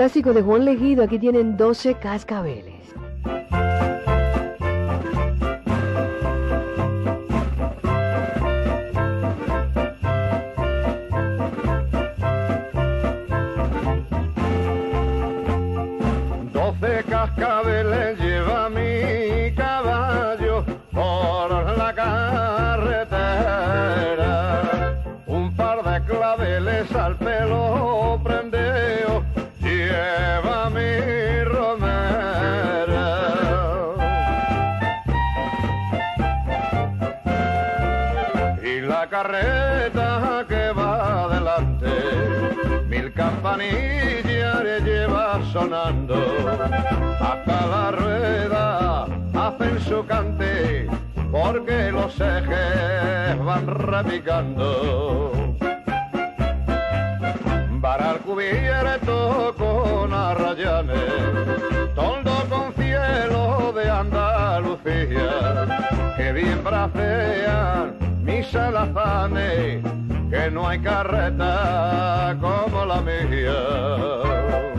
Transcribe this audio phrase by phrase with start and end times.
[0.00, 2.79] Clásico de Juan Legido, aquí tienen 12 cascabeles.
[43.00, 46.16] Mil campanillas le lleva sonando.
[47.20, 50.86] Hasta la rueda hacen su cante,
[51.30, 55.32] porque los ejes van repicando.
[57.80, 65.34] Para el cubierto con arrayanes, toldo con cielo de Andalucía,
[66.16, 69.82] que bien bracean mis alazanes,
[70.30, 74.69] que no hay carreta como la mía.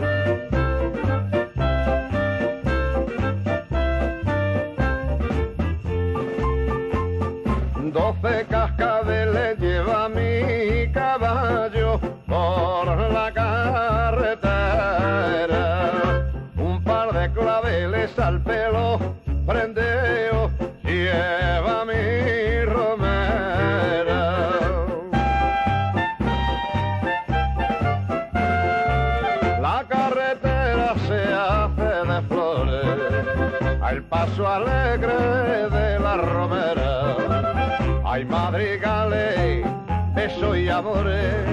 [38.62, 39.66] Madrigales,
[40.14, 41.46] besos y amores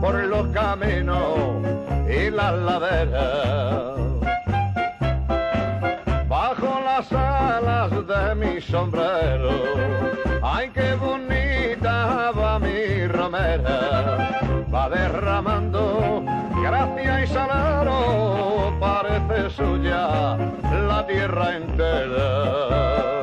[0.00, 1.38] por los caminos
[2.08, 3.98] y las laderas.
[6.28, 9.50] Bajo las alas de mi sombrero,
[10.40, 14.40] ay qué bonita va mi romera,
[14.72, 16.22] va derramando
[16.62, 20.36] gracia y salero, parece suya
[20.70, 23.15] la tierra entera.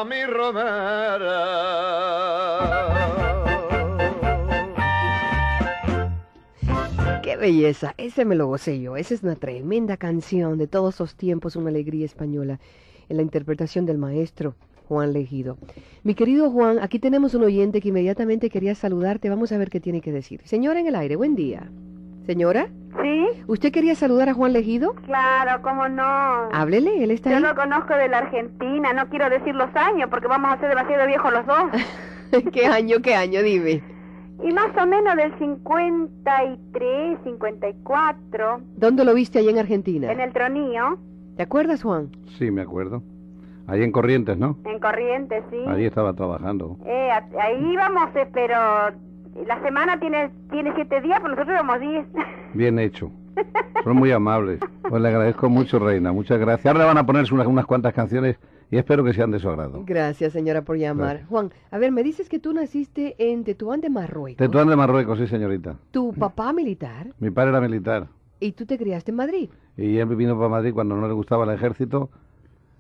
[0.06, 1.42] mi romera.
[7.22, 7.94] ¡Qué belleza!
[7.98, 8.96] Ese me lo gocé yo.
[8.98, 12.60] Esa es una tremenda canción de todos los tiempos, una alegría española,
[13.10, 14.56] en la interpretación del maestro
[14.88, 15.58] Juan Legido.
[16.04, 19.30] Mi querido Juan, aquí tenemos un oyente que inmediatamente quería saludarte.
[19.30, 20.42] Vamos a ver qué tiene que decir.
[20.46, 21.70] Señora en el aire, buen día.
[22.26, 22.68] Señora,
[23.02, 24.94] Sí, ¿usted quería saludar a Juan Legido?
[25.06, 26.04] claro, cómo no.
[26.52, 27.42] Háblele, él está Yo ahí.
[27.44, 31.08] lo conozco de la Argentina, no quiero decir los años porque vamos a ser demasiado
[31.08, 31.64] viejos los dos.
[32.54, 33.42] ¿Qué año, qué año?
[33.42, 33.82] Dime.
[34.44, 40.12] Y más o menos del 53, 54, ¿Dónde lo viste allá en Argentina?
[40.12, 40.98] en el Tronío,
[41.38, 42.10] ¿Te acuerdas, Juan?
[42.38, 43.02] Sí, me acuerdo.
[43.68, 44.58] Ahí en Corrientes, ¿no?
[44.66, 45.64] en Corrientes, sí.
[45.68, 46.78] Ahí estaba trabajando.
[46.86, 47.10] Eh,
[47.40, 48.58] ahí íbamos, eh, pero
[49.48, 52.06] la semana tiene tiene siete días, pero nosotros íbamos diez.
[52.54, 53.12] Bien hecho.
[53.84, 54.60] Son muy amables.
[54.88, 56.12] Pues le agradezco mucho, Reina.
[56.12, 56.66] Muchas gracias.
[56.66, 58.38] Ahora le van a ponerse unas, unas cuantas canciones
[58.70, 59.84] y espero que sean de su agrado.
[59.86, 61.08] Gracias, señora, por llamar.
[61.08, 61.30] Gracias.
[61.30, 64.38] Juan, a ver, me dices que tú naciste en Tetuán de Marruecos.
[64.38, 65.76] Tetuán de Marruecos, sí, señorita.
[65.92, 68.08] Tu papá militar Mi padre era militar
[68.42, 69.50] y tú te criaste en Madrid.
[69.78, 72.10] y él vino para Madrid cuando no le gustaba el ejército.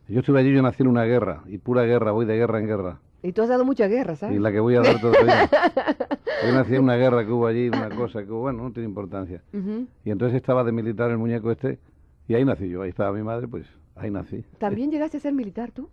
[0.07, 2.67] Yo estuve allí, yo nací en una guerra, y pura guerra, voy de guerra en
[2.67, 2.99] guerra.
[3.23, 4.35] Y tú has dado mucha guerra, ¿sabes?
[4.35, 5.49] Y la que voy a dar todavía.
[6.43, 9.43] En una guerra que hubo allí, una cosa que hubo, bueno, no tiene importancia.
[9.53, 9.87] Ujú.
[10.03, 11.79] Y entonces estaba de militar el muñeco este,
[12.27, 14.43] y ahí nací yo, ahí estaba mi madre, pues ahí nací.
[14.57, 15.89] ¿También llegaste a ser militar tú?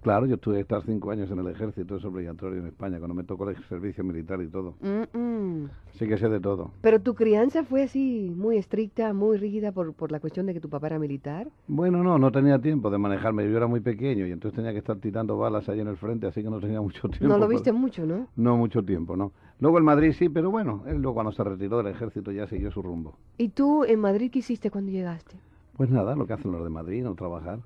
[0.00, 3.24] Claro, yo estuve estar cinco años en el ejército, es obligatorio en España, cuando me
[3.24, 4.76] tocó el servicio militar y todo.
[4.80, 5.70] Mm, mm.
[5.92, 6.70] Así que sé de todo.
[6.82, 10.60] Pero tu crianza fue así, muy estricta, muy rígida por, por la cuestión de que
[10.60, 11.48] tu papá era militar.
[11.66, 13.42] Bueno, no, no tenía tiempo de manejarme.
[13.50, 16.28] Yo era muy pequeño y entonces tenía que estar tirando balas ahí en el frente,
[16.28, 17.26] así que no tenía mucho tiempo.
[17.26, 18.28] No lo para- viste mucho, ¿no?
[18.36, 19.32] No mucho tiempo, no.
[19.62, 22.72] Luego el Madrid sí, pero bueno, él luego cuando se retiró del ejército ya siguió
[22.72, 23.14] su rumbo.
[23.38, 25.36] ¿Y tú en Madrid qué hiciste cuando llegaste?
[25.76, 27.60] Pues nada, lo que hacen los de Madrid, no trabajar.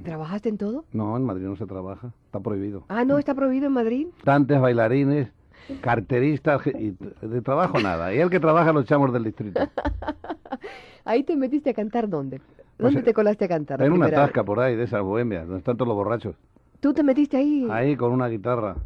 [0.00, 0.84] ¿Trabajaste en todo?
[0.92, 2.84] No, en Madrid no se trabaja, está prohibido.
[2.86, 4.06] Ah, no, está prohibido en Madrid.
[4.22, 5.32] Tantes bailarines,
[5.80, 8.14] carteristas y de trabajo nada.
[8.14, 9.60] Y el que trabaja lo echamos del distrito.
[11.04, 12.40] Ahí te metiste a cantar ¿dónde?
[12.76, 13.82] Pues, ¿Dónde te colaste a cantar?
[13.82, 14.14] En una vez?
[14.14, 16.36] tasca por ahí de esas bohemias, donde están todos los borrachos.
[16.78, 17.66] ¿Tú te metiste ahí?
[17.72, 18.76] Ahí con una guitarra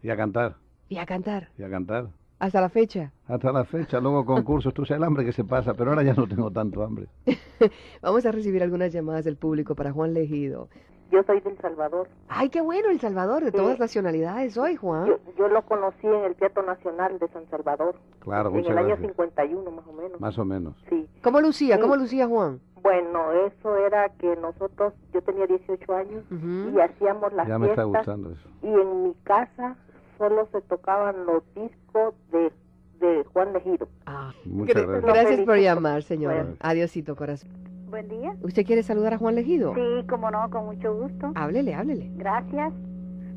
[0.00, 0.54] y a cantar,
[0.94, 1.48] Y a cantar.
[1.58, 2.06] y a cantar.
[2.38, 3.10] Hasta la fecha.
[3.26, 6.14] Hasta la fecha, luego concursos, tú sabes el hambre que se pasa, pero ahora ya
[6.14, 7.08] no tengo tanto hambre.
[8.02, 10.68] Vamos a recibir algunas llamadas del público para Juan Legido.
[11.10, 12.08] Yo soy del Salvador.
[12.28, 13.56] Ay, qué bueno, El Salvador, de Sí.
[13.56, 15.06] todas nacionalidades hoy, Juan.
[15.06, 17.96] Yo, yo lo conocí en el Teatro Nacional de San Salvador.
[18.20, 19.08] Claro, en muchas el año gracias.
[19.10, 20.20] 51 más o menos.
[20.20, 20.74] Más o menos.
[20.88, 21.08] Sí.
[21.24, 21.76] ¿Cómo lucía?
[21.76, 21.82] Sí.
[21.82, 22.60] ¿Cómo lucía Juan?
[22.82, 26.76] Bueno, eso era que nosotros, yo tenía 18 años Ujú.
[26.76, 28.48] y hacíamos las Ya me está fiestas gustando eso.
[28.62, 29.76] y en mi casa
[30.18, 32.52] solo se tocaban los discos de,
[33.00, 33.88] de Juan Legido.
[34.06, 35.14] Ah, Muchas gra- gracias.
[35.14, 36.42] gracias por llamar, señora.
[36.42, 36.56] Bueno.
[36.60, 37.50] Adiosito, corazón.
[37.90, 38.34] Buen día.
[38.42, 39.72] ¿Usted quiere saludar a Juan Legido?
[39.74, 41.32] Sí, como no, con mucho gusto.
[41.34, 42.10] Háblele, háblele.
[42.16, 42.72] Gracias.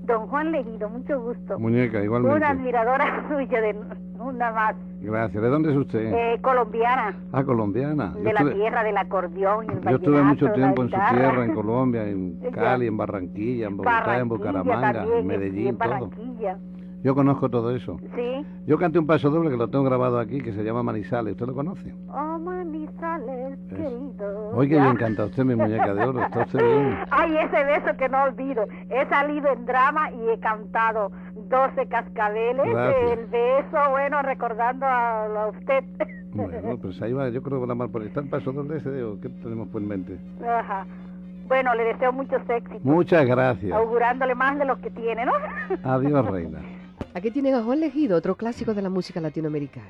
[0.04, 1.60] Don Juan Legido, mucho gusto.
[1.60, 2.46] Muñeca, Una igualmente.
[2.46, 3.76] admiradora suya de
[4.20, 4.76] una más.
[5.02, 5.42] Gracias.
[5.44, 6.12] ¿De dónde es usted?
[6.14, 8.14] Eh, colombiana, Ah, colombiana.
[8.16, 10.96] Yo de la estuve, tierra del acordeón y el yo estuve mucho tiempo en su
[10.96, 12.40] tierra, en Colombia, en.
[12.54, 16.10] Cali, en Barranquilla, en Bogotá, en Bucaramanga, también, en Medellín, en todo.
[17.04, 18.00] Yo conozco todo eso.
[18.16, 18.44] Sí.
[18.66, 21.34] Yo canté un paso doble que lo tengo grabado aquí, que se llama Manizales.
[21.34, 21.94] ¿Usted lo conoce?
[22.10, 24.50] Oh, Manizales, Es- querido.
[24.54, 24.84] Oye, qué Ya.
[24.84, 26.22] bien canta usted, mi muñeca de oro.
[26.24, 26.98] Está usted bien.
[27.12, 28.66] Ay, ese beso que no olvido.
[28.90, 31.12] He salido en drama y he cantado
[31.50, 32.66] 12 cascabeles.
[32.66, 33.12] Gracias.
[33.20, 35.84] El beso, bueno, recordando a, a usted.
[36.34, 37.30] Bueno, pues ahí va.
[37.30, 39.82] Yo creo que la mal por ¿Está el paso doble ese o qué tenemos por
[39.82, 40.20] en mente?
[40.48, 40.86] Ajá.
[41.48, 42.84] Bueno, le deseo muchos éxitos.
[42.84, 43.72] Muchas gracias.
[43.72, 45.32] Augurándole más de los que tiene, ¿no?
[45.84, 46.60] Adiós, reina.
[47.16, 49.88] Aquí tienen a Juan Legido, otro clásico de la música latinoamericana.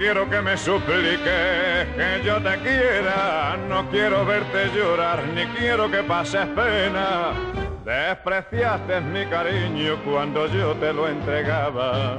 [0.00, 6.02] Quiero que me supliques que yo te quiera, no quiero verte llorar, ni quiero que
[6.02, 7.32] pases pena.
[7.84, 12.16] Despreciaste mi cariño cuando yo te lo entregaba.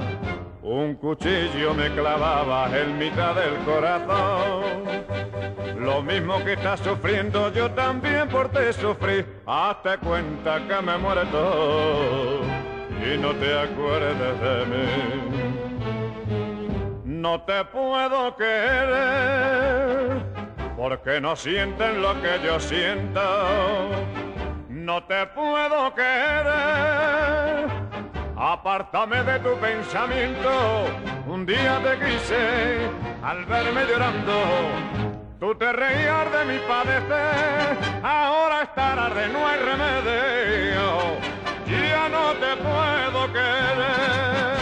[0.62, 4.84] Un cuchillo me clavaba en mitad del corazón.
[5.76, 9.24] Lo mismo que estás sufriendo, yo también por te sufrí.
[9.44, 12.42] Hazte cuenta que me muere todo
[13.04, 15.61] y no te acuerdes de mí.
[17.22, 20.10] No te puedo querer
[20.76, 23.20] porque no sienten lo que yo siento.
[24.68, 27.68] No te puedo querer.
[28.36, 30.86] Apártame de tu pensamiento.
[31.28, 32.90] Un día te quise
[33.22, 34.42] al verme llorando.
[35.38, 37.78] Tú te reías de mi padecer.
[38.02, 41.20] Ahora estarás de no hay remedio.
[41.68, 44.61] Ya no te puedo querer.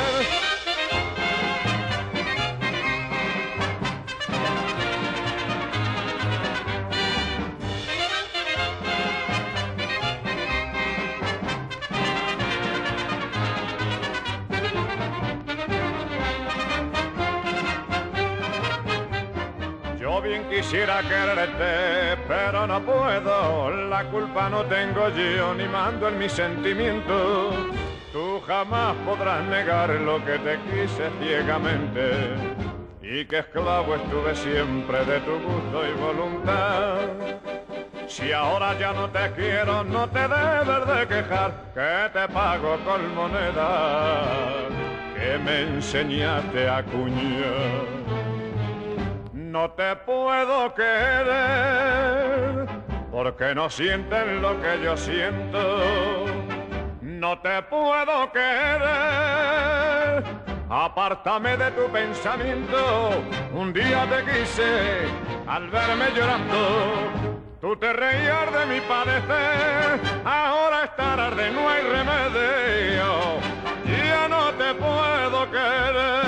[20.50, 23.70] Quisiera quererte, pero no puedo.
[23.89, 27.55] La culpa no tengo yo, ni mando en mis sentimientos.
[28.13, 32.34] Tú jamás podrás negar lo que te quise ciegamente.
[33.03, 36.98] Y que esclavo estuve siempre de tu gusto y voluntad.
[38.08, 43.15] Si ahora ya no te quiero, no te debes de quejar, que te pago con
[43.15, 44.69] moneda
[45.15, 48.19] que me enseñaste a cuñar.
[49.50, 52.69] No te puedo querer
[53.10, 56.26] porque no sienten lo que yo siento.
[57.00, 60.22] No te puedo querer.
[60.70, 63.10] Apártame de tu pensamiento.
[63.52, 65.08] Un día te quise
[65.48, 67.10] al verme llorando.
[67.60, 70.00] Tú te reías de mi padecer.
[70.24, 73.40] Ahora estarás de no hay remedio.
[73.84, 76.19] Ya no te puedo querer.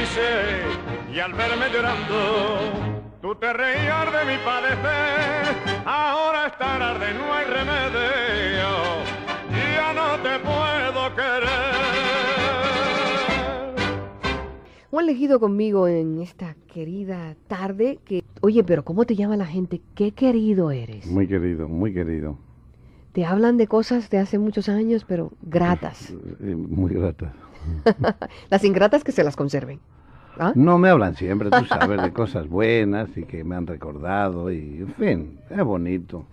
[0.00, 2.14] Quise y al verme llorando,
[3.20, 5.84] tú te reías de mi padecer.
[5.84, 8.68] Ahora estarás de no hay remedio,
[9.74, 11.74] ya no te puedo querer.
[14.90, 18.24] Juan Legido conmigo en esta querida tarde que...
[18.40, 19.82] Oye, pero ¿cómo te llama la gente?
[19.94, 21.06] Qué querido eres.
[21.06, 22.38] Muy querido, muy querido.
[23.12, 26.10] Te hablan de cosas de hace muchos años, pero gratas.
[26.40, 27.34] Eh, Muy grata.
[28.50, 29.80] Las ingratas que se las conserven.
[30.38, 30.52] ¿Ah?
[30.54, 34.78] No me hablan siempre, tú sabes, de cosas buenas y que me han recordado y,
[34.78, 36.24] en fin, es bonito.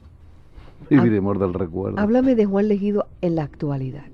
[0.89, 2.00] Viviremos del recuerdo.
[2.00, 4.05] Háblame de Juan Legido en la actualidad.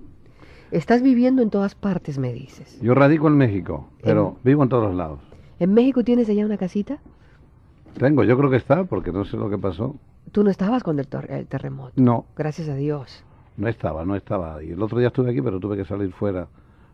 [0.72, 2.80] Estás viviendo en todas partes, me dices.
[2.82, 5.20] Yo radico en México, pero vivo en todos lados.
[5.60, 6.98] ¿En México tienes allá una casita?
[7.98, 9.96] Tengo, yo creo que está, porque no sé lo que pasó.
[10.32, 11.94] Tú no estabas cuando el, terremoto.
[11.96, 13.24] No, Gracias a Dios.
[13.56, 14.64] no estaba, no estaba.
[14.64, 16.48] Y el otro día estuve aquí, pero tuve que salir fuera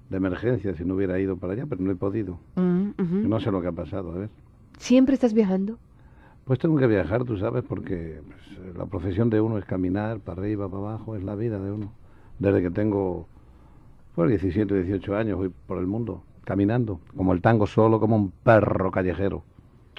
[0.10, 2.40] de emergencia si no hubiera ido para allá, pero no he podido.
[2.56, 3.30] Mm.
[3.30, 4.30] No sé lo que ha pasado, a ver.
[4.78, 5.78] ¿Siempre estás viajando?
[6.46, 10.42] Pues tengo que viajar, tú sabes, porque pues, la profesión de uno es caminar para
[10.42, 11.92] arriba, para abajo, es la vida de uno.
[12.40, 13.28] Desde que tengo
[14.16, 18.32] pues, 17, 18 años voy por el mundo, caminando, como el tango solo, como un
[18.32, 19.44] perro callejero.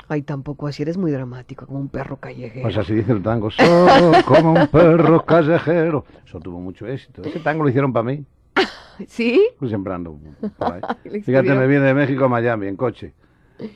[0.09, 2.63] Ay, tampoco así eres muy dramático, como un perro callejero.
[2.63, 6.05] Pues así dice el tango, solo como un perro callejero.
[6.27, 7.23] Eso tuvo mucho éxito.
[7.23, 8.25] Ese tango lo hicieron para mí,
[9.09, 9.47] ¿Sí?
[9.67, 10.19] siempre ando
[10.59, 10.81] por ahí.
[11.05, 13.13] Le Fíjate, me vine de México a Miami en coche.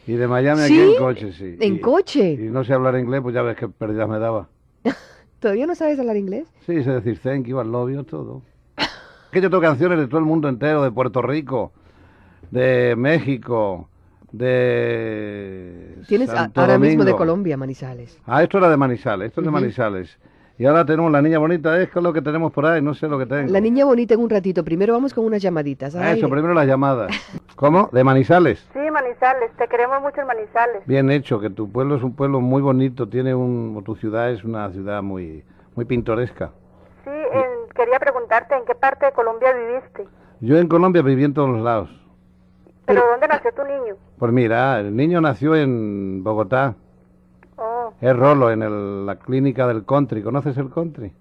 [0.07, 0.81] Y de Miami ¿Sí?
[0.81, 1.57] aquí en coche, sí.
[1.61, 2.33] ¿En Y- coche?
[2.33, 4.49] Y no sé hablar inglés, pues ya ves qué pérdidas me daba.
[5.41, 6.49] ¿Todavía no sabes hablar inglés?
[6.67, 8.43] Sí, sé decir thank you, I love you, todo.
[9.31, 11.73] Que yo tengo canciones de todo el mundo entero, de Puerto Rico,
[12.51, 13.89] de México,
[14.33, 17.15] de Tienes Santo ahora mismo de.
[17.15, 18.19] Colombia, Manizales.
[18.27, 20.19] Ah, esto era de Manizales, esto es de Manizales.
[20.57, 23.19] Y ahora tenemos la niña bonita, es lo que tenemos por ahí, no sé lo
[23.19, 23.51] que tengo.
[23.53, 24.63] La niña bonita en un ratito.
[24.65, 25.97] Primero vamos con unas llamaditas.
[25.97, 27.11] Ah, Ay, Eso, primero las llamadas.
[27.57, 27.89] ¿Cómo?
[27.93, 28.65] ¿De Manizales?
[28.73, 30.87] Sí, Manizales, te queremos mucho en Manizales.
[30.87, 34.45] Bien hecho, que tu pueblo es un pueblo muy bonito, tiene un, tu ciudad es
[34.45, 35.43] una ciudad muy,
[35.75, 36.51] muy pintoresca.
[37.03, 40.07] Sí, en- quería preguntarte en qué parte de Colombia viviste.
[40.41, 41.91] Yo en Colombia viví en todos los lados.
[42.87, 43.97] ¿Pero dónde nació tu niño?
[44.19, 46.77] Pues mira, el niño nació en Bogotá.
[48.01, 50.23] Es Rolo, en el- la clínica del country.
[50.23, 51.13] ¿Conoces el country?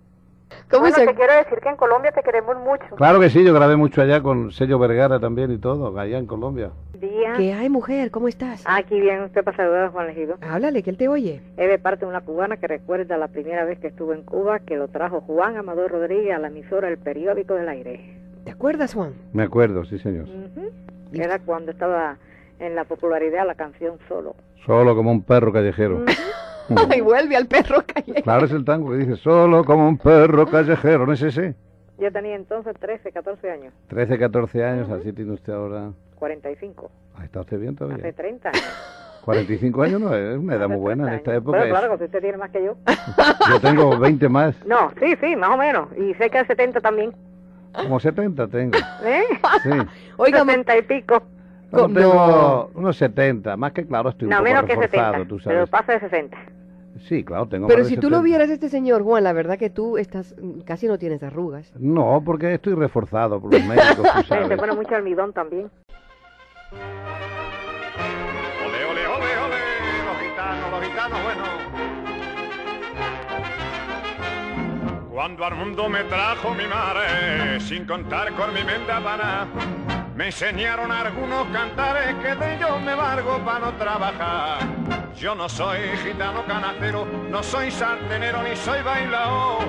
[0.69, 2.95] ¿Cómo Bueno, se- te quiero decir que en Colombia te queremos mucho.
[2.95, 6.27] Claro que sí, yo grabé mucho allá con Sello Vergara también y todo, allá en
[6.27, 6.69] Colombia.
[6.99, 7.33] Día.
[7.37, 8.11] ¿Qué hay, mujer?
[8.11, 8.63] ¿Cómo estás?
[8.65, 10.37] Aquí bien, usted para saludar a Juan Legido.
[10.41, 11.41] Háblale, que él te oye.
[11.57, 14.59] Es de parte de una cubana que recuerda la primera vez que estuvo en Cuba,
[14.59, 18.17] que lo trajo Juan Amador Rodríguez a la emisora El Periódico del Aire.
[18.45, 19.13] ¿Te acuerdas, Juan?
[19.33, 20.25] Me acuerdo, sí señor.
[20.29, 20.69] Ujú.
[21.13, 22.17] Era cuando estaba
[22.59, 24.35] en la popularidad la canción Solo.
[24.65, 26.05] Solo como un perro callejero.
[26.89, 28.23] Ay, vuelve al perro callejero.
[28.23, 31.55] Claro, es el tango que dice, solo como un perro callejero, ¿no es ese?
[31.99, 35.91] Yo tenía entonces 13, 14 años, 13, 14 años, así tiene usted ahora...
[36.15, 38.11] 45, Ahí está usted bien hace todavía.
[38.13, 38.63] 30 años.
[39.25, 41.57] 45 años no es una edad muy Hace buena en 30 esta época.
[41.59, 42.75] Bueno, claro, es- que si usted tiene más que yo.
[43.49, 45.87] Yo tengo 20 más, No, sí, sí, más o menos.
[45.97, 47.13] Y sé que de 70 también.
[47.73, 48.77] como 70 tengo.
[49.05, 49.23] ¿Eh?
[49.63, 49.69] Sí.
[50.17, 51.23] Oiga, mo- 70 y pico.
[51.73, 51.93] Bueno, No.
[51.99, 55.27] tengo unos 70, más que claro, estoy un No, poco menos que reforzado, 70.
[55.27, 55.69] tú Pero sabes.
[55.71, 56.37] pasa de 60.
[57.09, 58.23] Sí, claro, tengo pero más de si tú lo 70.
[58.25, 61.73] vieras este señor, Juan, la verdad que tú estás casi no tienes arrugas.
[61.79, 64.57] No, porque estoy reforzado por los médicos, tú Sí, Se sabes.
[64.59, 65.71] pone mucho almidón también.
[68.65, 69.59] Ole, ole, ole, ole,
[70.05, 71.49] los gitanos, los gitanos buenos.
[75.11, 79.47] Cuando al mundo me trajo mi madre, sin contar con mi mente pana,
[80.15, 84.59] me enseñaron algunos cantares que de ellos me valgo para no trabajar.
[85.15, 89.59] Yo no soy gitano canacero, no soy sartenero ni soy bailao.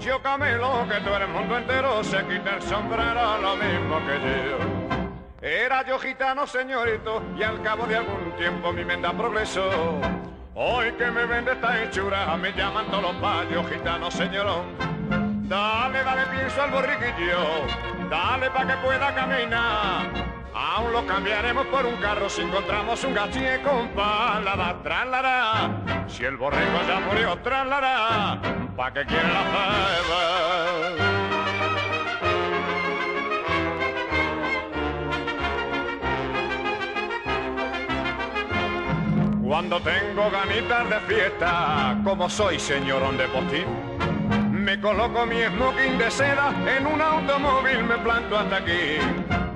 [0.00, 4.82] Yo camelo que todo el mundo entero se quita el sombrero lo mismo que yo.
[5.40, 9.70] Era yo gitano, señorito, y al cabo de algún tiempo mi menda progresó.
[10.54, 14.92] Hoy que me vende esta hechura, me llaman todos los payos, gitano, señorón.
[15.48, 17.38] Dale, dale pienso al borriquillo,
[18.12, 20.02] dale pa' que pueda caminar.
[20.54, 26.06] Aún lo cambiaremos por un carro si encontramos un gachie con palada, traslará.
[26.08, 28.38] Si el borrego ya murió, traslará,
[28.76, 30.22] pa' que quiere la ceba.
[39.42, 43.91] Cuando tengo ganitas de fiesta, como soy señorón de postín,
[44.72, 48.96] me coloco mi smoking de seda, en un automóvil me planto hasta aquí.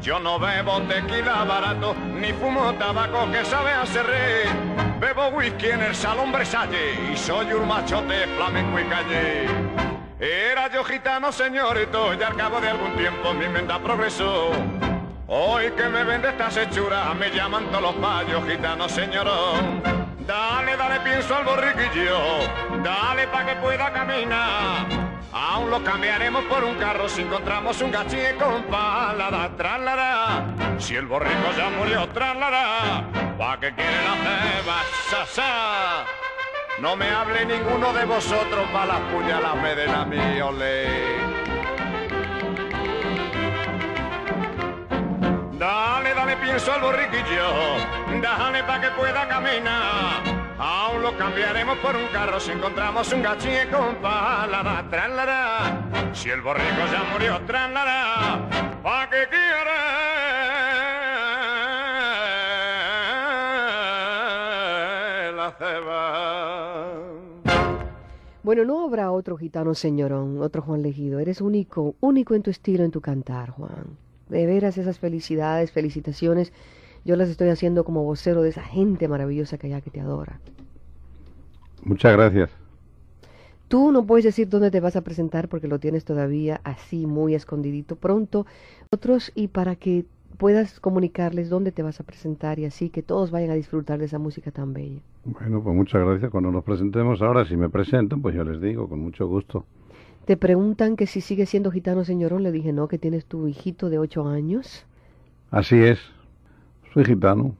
[0.03, 4.45] Yo no bebo tequila barato, ni fumo tabaco que sabe a rey.
[5.01, 9.47] Bebo whisky en el salón Versalles y soy un machote flamenco y calle.
[10.21, 14.51] Era yo gitano, señorito, y al cabo de algún tiempo mi menda progresó.
[15.29, 20.06] Hoy que me vende estas hechuras, me llaman todos los payos, gitano señorón.
[20.27, 22.19] Dale, dale, pienso al borriquillo,
[22.83, 24.87] dale pa' que pueda caminar.
[25.33, 30.45] Aún lo cambiaremos por un carro si encontramos un gachí con palada, trasladar.
[30.79, 33.05] Si el borrico ya murió, trasladar.
[33.39, 36.05] Pa' que quiere ceba, sa, sa.
[36.81, 41.36] No me hable ninguno de vosotros, pa' las puñalas me den a mí, ole.
[45.59, 47.49] Dale, dale, pienso al borriquillo,
[48.21, 50.23] dale pa' que pueda caminar.
[50.59, 56.13] Aún lo cambiaremos por un carro si encontramos un gachí con palada, trasladar.
[56.13, 58.51] Si el borrico ya murió, trasladar.
[58.83, 59.77] Pa' que quiere
[65.33, 66.93] la ceba.
[68.43, 71.19] Bueno, no habrá otro gitano señorón, otro Juan Legido.
[71.19, 74.06] Eres único, único en tu estilo, en tu cantar, Juan.
[74.29, 76.53] De veras esas felicidades, felicitaciones,
[77.05, 80.41] yo las estoy haciendo como vocero de esa gente maravillosa que allá que te adora.
[81.85, 82.51] Muchas gracias.
[83.69, 87.35] Tú no puedes decir dónde te vas a presentar porque lo tienes todavía así muy
[87.35, 87.97] escondidito.
[87.97, 88.47] Pronto
[88.93, 90.05] otros y para que
[90.37, 94.05] puedas comunicarles dónde te vas a presentar y así que todos vayan a disfrutar de
[94.05, 95.01] esa música tan bella.
[95.25, 96.31] Bueno, pues muchas gracias.
[96.31, 99.65] Cuando nos presentemos ahora, si me presentan, pues yo les digo, con mucho gusto.
[100.27, 103.89] Te preguntan que si sigues siendo gitano señorón, le dije no, que tienes tu hijito
[103.91, 104.85] de ocho años.
[105.53, 106.01] Así es.
[106.93, 107.55] Soy gitano.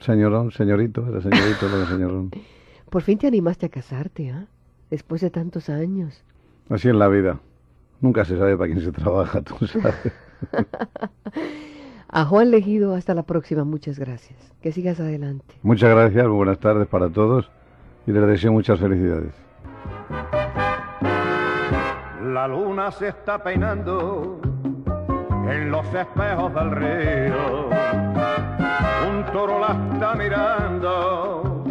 [0.00, 2.30] Señorón, señorito, era señorito, luego señorón.
[2.90, 4.46] Por fin te animaste a casarte, ¿ah?
[4.88, 6.22] Después de tantos años.
[6.68, 7.40] Así en la vida.
[8.00, 10.12] Nunca se sabe para quién se trabaja, tú sabes.
[12.08, 13.64] A Juan Legido, hasta la próxima.
[13.64, 14.38] Muchas gracias.
[14.62, 15.56] Que sigas adelante.
[15.62, 17.50] Muchas gracias, buenas tardes para todos
[18.06, 19.34] y les deseo muchas felicidades.
[22.34, 24.40] La luna se está peinando
[25.48, 27.68] en los espejos del río.
[29.08, 31.64] Un toro la está mirando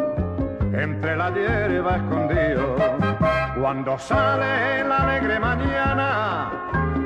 [0.71, 2.77] entre la hierba escondido.
[3.59, 6.51] Cuando sale la alegre mañana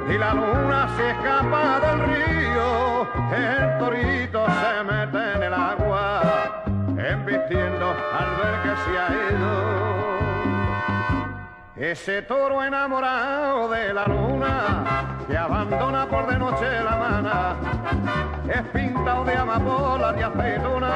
[0.07, 6.63] y la luna se escapa del río, el torito se mete en el agua,
[6.95, 9.86] embistiendo al ver que se ha ido.
[11.79, 17.55] Ese toro enamorado de la luna que abandona por de noche la mana
[18.49, 20.89] es pintado de amapola y aceituna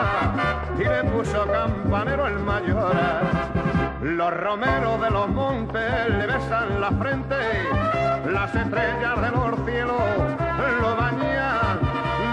[0.79, 2.95] y le puso campanero el mayor.
[4.01, 7.35] Los romeros de los montes le besan la frente,
[8.31, 10.01] las estrellas de los cielos
[10.81, 11.79] lo bañan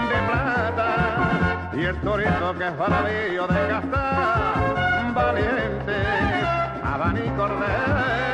[0.09, 5.95] de plata y el torito que es barabillo de gastar valiente
[6.83, 8.28] abanicos de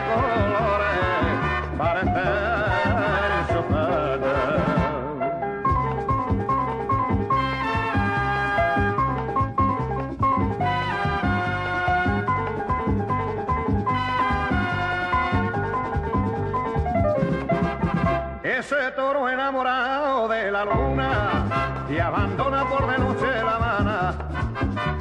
[18.66, 24.14] Ese toro enamorado de la luna y abandona por de noche la mana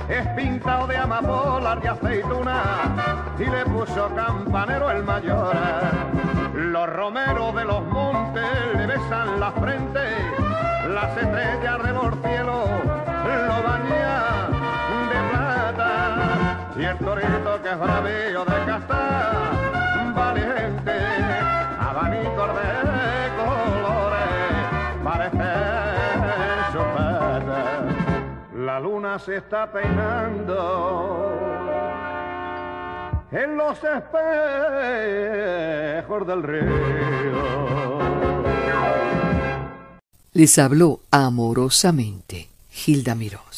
[0.06, 2.60] es pintado de amapolas y aceituna
[3.38, 5.56] y le puso campanero el mayor.
[6.52, 8.44] Los romeros de los montes
[8.76, 10.10] le besan la frente,
[10.90, 12.68] las estrellas de los cielos
[13.48, 14.52] lo bañan
[15.08, 21.43] de plata y el torito que es bravío de casta, valiente,
[21.94, 24.32] abanico de colores,
[25.04, 25.50] parece
[26.72, 27.62] su pata.
[28.56, 30.58] La luna se está peinando
[33.30, 34.06] en los espejos
[36.26, 36.64] del río.
[40.32, 42.48] Les habló amorosamente
[42.86, 43.53] Hilda Mirós.